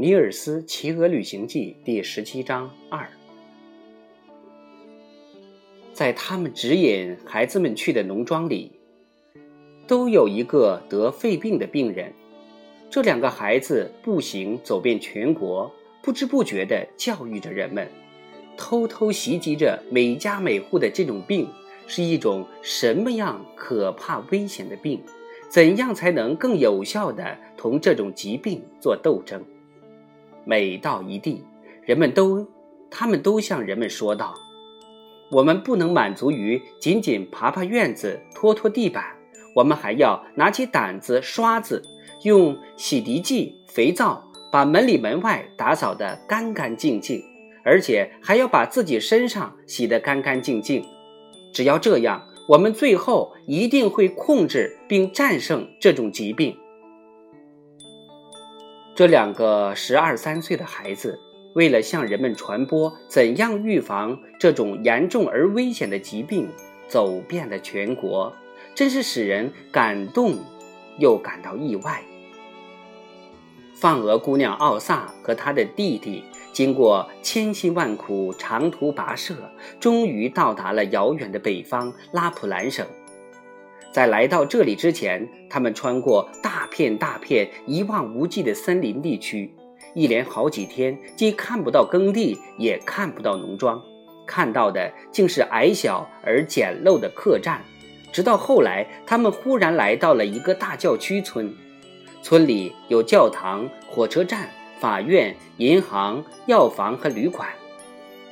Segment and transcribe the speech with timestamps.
[0.00, 3.06] 尼尔斯骑鹅旅行记第十七章二，
[5.92, 8.72] 在他们指引孩子们去的农庄里，
[9.86, 12.10] 都有一个得肺病的病人。
[12.88, 15.70] 这两个孩子步行走遍全国，
[16.02, 17.86] 不知不觉地教育着人们，
[18.56, 21.46] 偷偷袭击着每家每户的这种病
[21.86, 25.02] 是一种什么样可怕危险的病？
[25.50, 29.44] 怎样才能更有效地同这种疾病做斗争？
[30.44, 31.44] 每到一地，
[31.84, 32.46] 人们都，
[32.90, 34.34] 他们都向人们说道
[35.30, 39.04] ：“我们不能满足于仅仅爬爬院子、拖拖地板，
[39.54, 41.82] 我们还要拿起掸子、刷子。”
[42.22, 44.22] 用洗涤剂、肥皂
[44.52, 47.22] 把门里门外打扫得干干净净，
[47.64, 50.84] 而且还要把自己身上洗得干干净净。
[51.50, 56.54] 只要这样，我们最后一定会控制并战胜这种疾病。
[59.00, 61.18] 这两个十二三岁的孩子，
[61.54, 66.46] 为了向人们传播怎样预防这种严重而危险的疾病，
[66.86, 68.30] 走遍了全国，
[68.74, 70.36] 真是使人感动，
[70.98, 72.02] 又感到意外。
[73.72, 79.34] 放鹅姑娘奥萨和她的弟弟经过千辛万苦、长途跋涉，
[79.80, 82.86] 终于到达了遥远的北方拉普兰省。
[83.92, 89.52] 在来到这里之前，他们穿过大片大片一望无际的森林地区，
[89.94, 93.82] 一连好几天既看不到耕地，也看不到农庄，
[94.26, 97.60] 看到的竟是矮小而简陋的客栈。
[98.12, 101.52] 直到后来，他们忽然来到了一个大教区村。
[102.22, 107.48] 村里有教堂、火车站、法院、银行、药房和旅馆。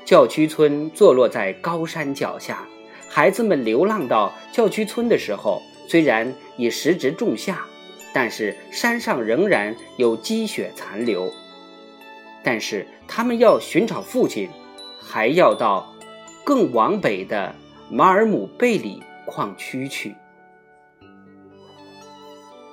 [0.04, 2.66] 教区村坐落在高山脚下。
[3.08, 7.64] 孩子们流浪到教区村的时候，虽然已时值仲夏，
[8.12, 11.32] 但是山上仍然有积雪残留。
[12.42, 14.48] 但是他们要寻找父亲，
[15.00, 15.92] 还要到
[16.44, 17.54] 更往北的
[17.90, 20.14] 马尔姆贝里矿区去。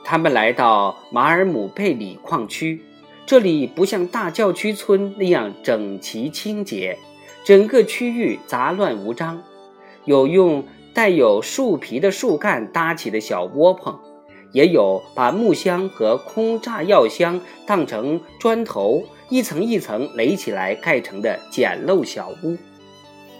[0.04, 2.86] 他们来到马尔姆贝里矿区，
[3.26, 6.98] 这里不像大教区村那样整齐清洁，
[7.44, 9.42] 整个区域杂乱无章，
[10.06, 14.00] 有用带有树皮的树干搭起的小窝棚，
[14.52, 22.58] 也有把木箱和空炸药箱当成砖头一层一层垒起来盖成的简陋小屋。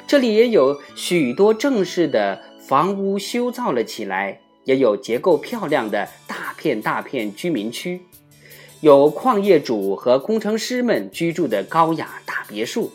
[0.06, 4.42] 这里也有许多正式的房屋修造了起来。
[4.66, 8.02] 也有结构漂亮的大片大片居民区，
[8.82, 12.92] 有矿业主和工程师们居住的高雅大别墅，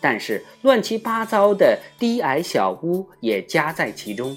[0.00, 4.36] 但是乱七八糟的低矮小屋也夹在其中。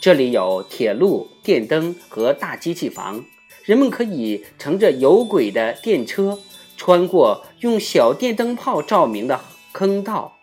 [0.00, 3.24] 这里有铁路、电灯和大机器房，
[3.64, 6.38] 人们可以乘着有轨的电车
[6.76, 9.40] 穿过用小电灯泡照明的
[9.72, 10.36] 坑道，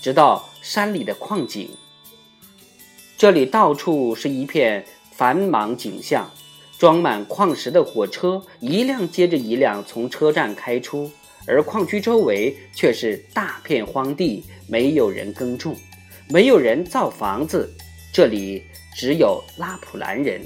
[0.00, 1.68] 直到山里的矿井。
[3.18, 6.30] 这里到处是一片繁忙景象，
[6.78, 11.10] 装满矿石的火车一辆接着一辆从车站开出，
[11.46, 15.76] 而矿区周围却是大片荒地，没有人耕种，
[16.28, 17.70] 没有人造房子，
[18.12, 18.62] 这里
[18.96, 20.40] 只有拉普兰人，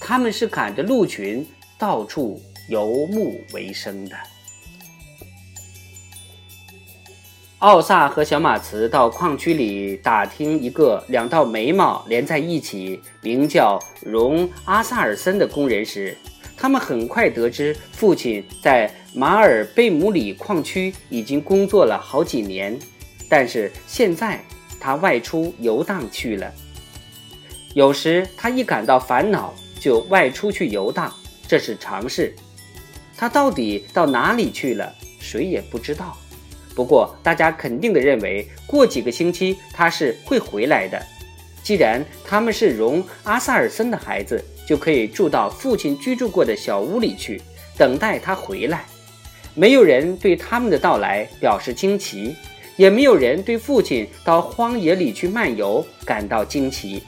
[0.00, 1.46] 他们是赶着鹿群
[1.78, 4.16] 到处游牧为生的。
[7.60, 16.16] 奥萨和小马茨到矿区里打听一个两道眉毛连在一起、名叫荣阿萨尔森的工人时，
[16.60, 22.78] 他们很快得知父亲在马尔贝姆里矿区已经工作了好几年，
[23.30, 24.38] 但是现在
[24.78, 26.52] 他外出游荡去了。
[27.72, 31.10] 有时他一感到烦恼就外出去游荡，
[31.48, 32.34] 这是常事。
[33.16, 36.14] 他到底到哪里去了，谁也不知道。
[36.74, 41.02] 不过，大家肯定的认为，过几个星期他是会回来的。
[41.62, 47.40] 既然他们是容阿萨尔森的孩子，就可以住到父亲居住过的小屋里去，
[47.76, 48.84] 等待他回来。
[49.54, 52.34] 没有人对他们的到来表示惊奇，
[52.76, 57.02] 也没有人对父亲到荒野里去漫游感到惊奇。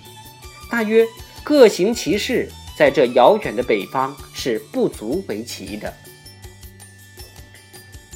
[0.71, 1.07] 大约
[1.45, 5.93] 各行其事，在这遥远的北方是不足为奇的。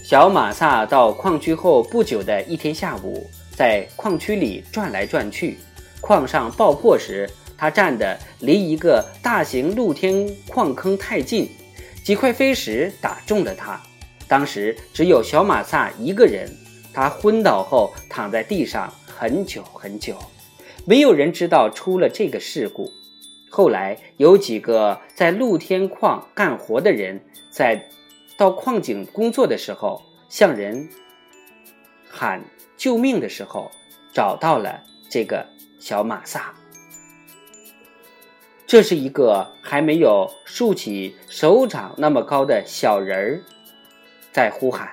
[0.03, 5.59] 小马萨到矿区后不久的一天下午，在矿区里转来转去。
[6.01, 11.49] 矿上爆破时，他站的离一个大型露天矿坑太近，
[12.05, 13.81] 几块飞石打中了他。
[14.29, 16.51] 当时只有小马萨一个人，
[16.93, 20.17] 他昏倒后躺在地上很久很久，
[20.85, 22.91] 没有人知道出了这个事故。
[23.51, 27.21] 后来有几个在露天矿干活的人
[27.51, 27.89] 在。
[28.39, 30.91] 到矿井工作的时候，向人
[32.07, 32.45] 喊
[32.77, 33.71] 救命的时候，
[34.13, 35.47] 找到了这个
[35.89, 36.53] 小马萨。
[38.67, 43.41] 这是一个还没有竖起手掌那么高的小人儿，
[44.33, 44.91] 在呼喊，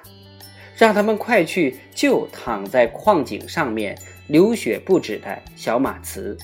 [0.78, 3.98] 让他们快去救躺在矿井上面
[4.28, 6.38] 流血不止的小马茨。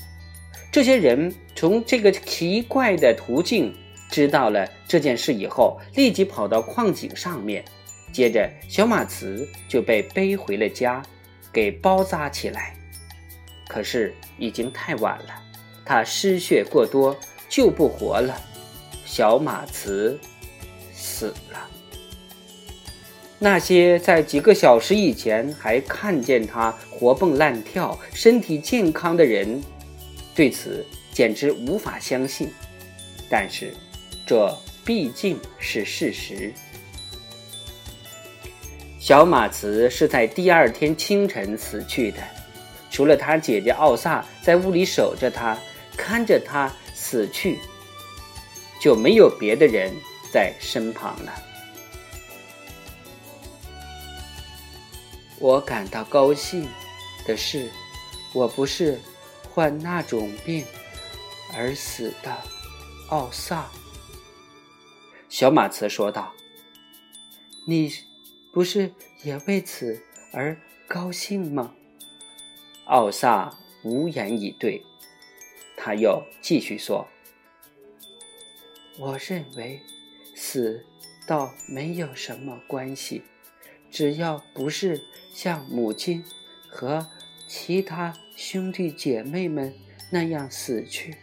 [0.72, 3.72] 这些人从这个奇怪的途径
[4.10, 7.64] 知道了这件事以后，立即跑到矿井上面，
[8.10, 11.00] 接着小马茨就被背回了家，
[11.52, 12.74] 给包扎起来。
[13.70, 15.42] 可是已经太晚了。
[15.84, 17.16] 他失血过多，
[17.48, 18.36] 救不活了。
[19.06, 20.18] 小马茨
[20.92, 21.68] 死了。
[23.38, 29.62] 那些在几个小时以前还看见他活蹦乱跳、身体健康的人，
[30.34, 32.50] 对此简直无法相信。
[33.30, 33.72] 但是，
[34.26, 34.52] 这
[34.84, 36.52] 毕竟是事实。
[38.98, 42.18] 小马茨是在第二天清晨死去的，
[43.00, 45.56] 除了他姐姐奥萨在屋里守着他。
[45.96, 47.58] 看着他死去，
[48.78, 49.90] 就没有别的人
[50.30, 51.32] 在身旁了。
[55.38, 56.68] 我感到高兴
[57.26, 57.70] 的是，
[58.34, 59.00] 我不是
[59.50, 60.62] 患那种病
[61.54, 62.36] 而死的。
[63.08, 63.66] 奥萨，
[65.30, 66.32] 小马茨说道
[67.66, 67.90] ：“你
[68.52, 68.92] 不是
[69.22, 70.54] 也为此而
[70.86, 71.74] 高兴吗？”
[72.90, 74.82] 奥萨无言以对。
[75.76, 77.06] 他又继续说
[78.98, 79.80] ：“我认为，
[80.34, 80.84] 死
[81.24, 83.22] 倒没有什么关系，
[83.92, 85.00] 只要不是
[85.32, 86.24] 像母亲
[86.68, 87.06] 和
[87.46, 89.72] 其他兄弟姐妹们
[90.10, 91.16] 那样死去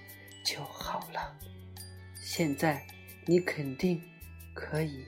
[0.45, 1.37] 就好了。
[2.21, 2.87] 现在
[3.25, 4.01] 你肯定
[4.53, 5.03] 可以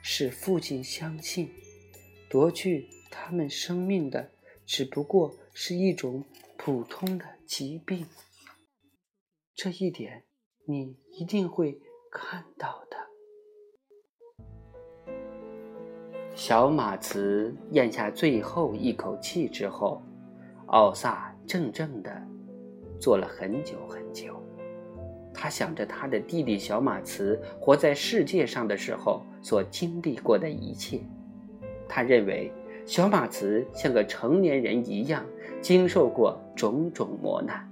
[0.00, 1.52] 使父亲相信，
[2.30, 4.30] 夺去他们生命的
[4.64, 6.24] 只不过是一种
[6.58, 8.06] 普通的疾病。”
[9.56, 10.24] 这一点，
[10.66, 11.80] 你一定会
[12.10, 12.96] 看到的。
[16.34, 20.02] 小马茨咽下最后一口气之后，
[20.66, 22.20] 奥萨怔怔的
[23.00, 24.42] 坐了很久很久。
[25.32, 31.00] 他想着他的弟弟小马茨活在世界上的时候所经历过的一切。
[31.88, 32.52] 他认为
[32.84, 35.24] 小马茨像个成年人一样，
[35.64, 37.66] 经受过种种磨难。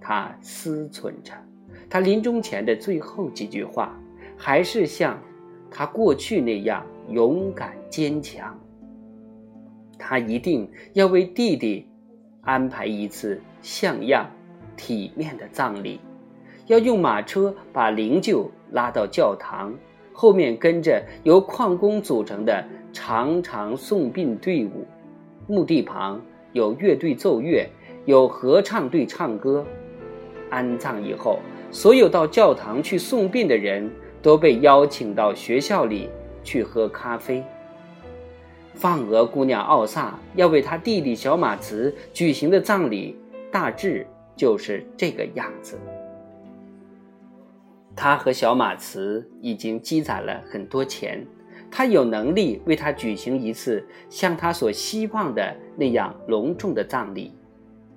[0.00, 1.32] 他思忖着，
[1.90, 3.92] 他临终前的最后几句话，
[4.36, 5.18] 还是像
[5.68, 8.56] 他过去那样勇敢坚强。
[9.98, 11.88] 他一定要为弟弟
[12.42, 14.30] 安排一次像样、
[14.76, 16.00] 体面的葬礼，
[16.68, 19.74] 要用马车把灵柩拉到教堂，
[20.12, 24.86] 后面跟着由矿工组成的长长送殡队伍，
[25.48, 26.22] 墓地旁
[26.52, 27.68] 有乐队奏乐，
[28.04, 29.64] 有合唱队唱歌。
[30.50, 31.40] 安葬以后，
[31.70, 33.90] 所有到教堂去送殡的人
[34.22, 36.08] 都被邀请到学校里
[36.42, 37.44] 去喝咖啡。
[38.74, 43.16] 放鹅姑娘奥萨要为她弟弟小马茨举行的葬礼，
[43.50, 44.06] 大致
[44.36, 45.78] 就是这个样子。
[47.96, 51.26] 他和小马茨已经积攒了很多钱，
[51.70, 57.32] 他有能力为他举行一次像他所希望的那样隆重的葬礼，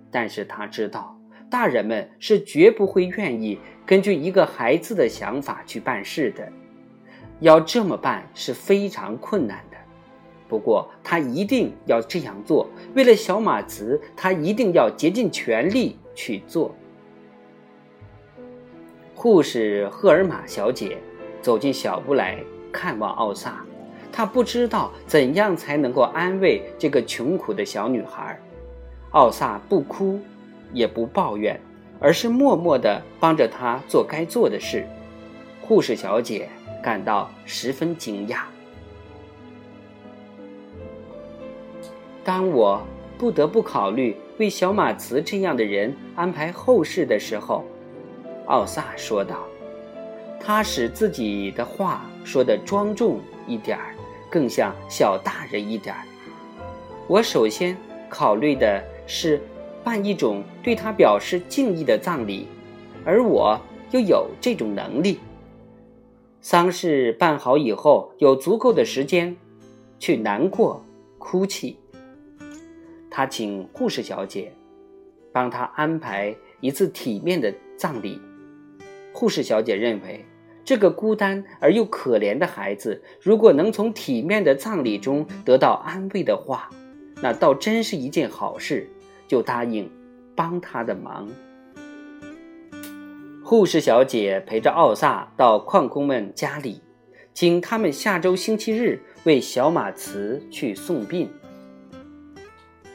[0.10, 1.18] 但是他知道。
[1.50, 6.50] 大人们是绝不会愿意根据一个孩子的想法去办事的，
[7.42, 9.76] 要这么办是非常困难的。
[10.48, 16.74] 不过他一定要这样做，为了小马茨，他一定要竭尽全力去做。
[19.14, 20.98] 护士赫尔玛小姐
[21.42, 23.64] 走进小屋来看望奥萨，
[24.12, 28.40] 他不知道怎样才能够安慰这个穷苦的小女孩。
[29.12, 30.20] 奥萨不哭。
[30.74, 31.60] 也不抱怨，
[32.00, 34.88] 而是默默地帮着他做该做的事。
[35.62, 36.48] 护士小姐
[36.82, 38.44] 感到十分惊讶。
[42.24, 42.82] 当我
[43.18, 47.66] 不得不考虑为小马茨这样的人安排后事的时候，
[48.46, 49.46] 奥萨说道
[50.44, 53.96] ：“他使自己的话说的庄重一点儿，
[54.30, 56.04] 更像小大人一点儿。
[57.08, 57.78] 我首先
[58.10, 59.42] 考虑的是。”
[59.84, 62.46] 办一种对他表示敬意的葬礼，
[63.04, 65.18] 而我又有这种能力。
[66.40, 69.36] 丧事办好以后，有足够的时间
[69.98, 70.86] 去难过、
[71.18, 71.80] 哭泣。
[73.10, 74.54] 他请护士小姐
[75.32, 78.22] 帮他安排一次体面的葬礼。
[79.12, 80.24] 护士小姐认为，
[80.72, 86.70] 这个孤单而又可怜的孩子，如果能从体面的葬礼中得到安慰的话，
[87.22, 88.90] 那倒真是一件好事，
[89.28, 89.92] 就答应
[90.34, 91.28] 帮他的忙。
[93.44, 96.80] 护士小姐陪着奥萨到矿工们家里，
[97.34, 101.30] 请他们下周星期日为小马茨去送殡。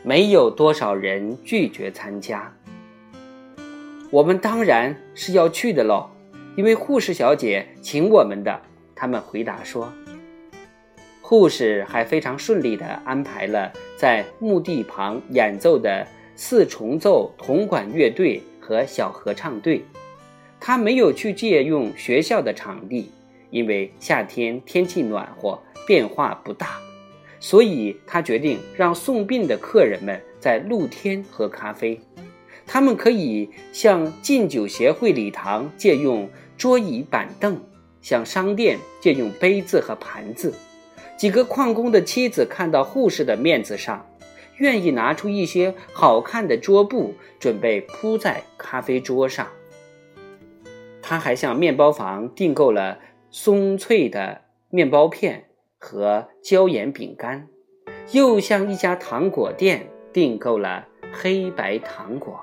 [0.03, 2.51] 没有多少人拒绝参加。
[4.11, 6.09] 我们当然是要去的喽，
[6.57, 8.61] 因为护士小姐请我们的。
[8.95, 9.93] 他们回答说。
[11.21, 19.85] 护士还非常顺利地安排了在墓地旁演奏的四重奏铜管乐队和小合唱队。
[20.59, 23.11] 他没有去借用学校的场地，
[23.51, 26.79] 因为夏天天气暖和，变化不大，
[27.39, 32.01] 所以他决定让送殡的客人们在露天喝咖啡。
[32.65, 37.61] 他们可以向禁酒协会礼堂借用桌椅板凳，
[38.01, 40.55] 向商店借用杯子和盘子。
[41.17, 44.07] 几个矿工的妻子看到护士的面子上，
[44.59, 49.47] 愿意拿出一些好看的桌布，准备铺在咖啡桌上。
[51.03, 52.99] 他还向面包房订购了
[53.31, 55.45] 松脆的面包片
[55.79, 57.47] 和椒盐饼干，
[58.13, 62.41] 又向一家糖果店订购了黑白糖果。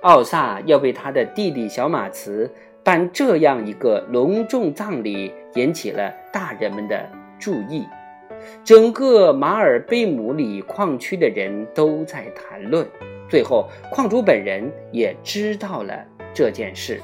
[0.00, 2.50] 奥萨要为他的弟弟小马茨
[2.88, 7.06] 办这样一个隆重葬礼，引起了大人们的。
[7.38, 7.86] 注意，
[8.64, 12.88] 整个马尔贝姆里矿区的人都在谈论。
[13.28, 16.02] 最后，矿主本人也知道了
[16.32, 16.98] 这件事。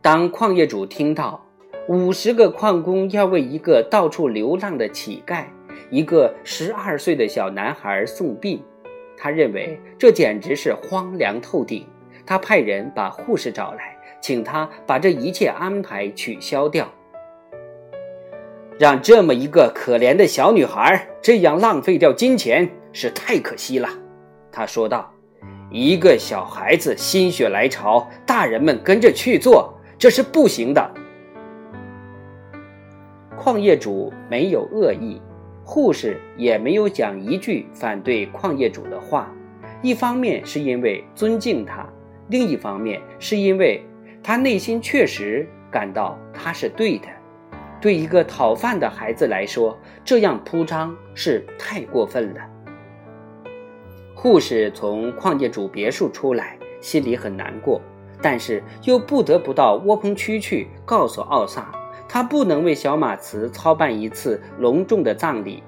[0.00, 1.44] 当矿业主听到
[1.88, 5.44] 五十个矿工要为一个到处流浪的乞丐、
[5.90, 8.62] 一个十二岁的小男孩送殡，
[9.14, 11.84] 他认为这简直是荒凉透顶。
[12.28, 16.86] 他派人把护士找来，请他把这一切安排取消掉。
[18.78, 23.88] 让这么一个可怜的小女孩这样浪费掉金钱是太可惜了，
[24.52, 25.10] 他说道。
[25.70, 30.94] 一个小孩子心血来潮，大人们跟着去做，这是不行的。
[33.38, 35.18] 矿业主没有恶意，
[35.64, 39.32] 护士也没有讲一句反对矿业主的话。
[39.80, 41.86] 一方面是因为尊敬他，
[42.28, 43.82] 另一方面是因为
[44.22, 47.06] 他内心确实感到他是对的。
[47.80, 52.40] 对一个讨饭的孩子来说，这样铺张是太过分了。
[54.14, 57.80] 护士从矿业主别墅出来，心里很难过，
[58.20, 61.70] 但是又不得不到窝棚区去告诉奥萨，
[62.08, 65.62] 他不能为小马茨操办一次隆重的葬礼。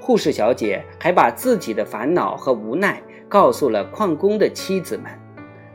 [0.00, 5.04] 护士小姐还把自己的烦恼和无奈告诉了矿工的妻子们，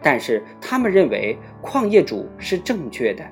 [0.02, 3.24] 但是他们认为矿业主是正确的。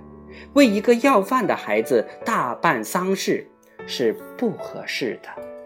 [0.54, 3.48] 为一个要饭的孩子大办丧事
[3.86, 5.57] 是不合适的。